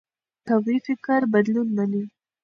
[0.47, 2.03] قوي فکر بدلون مني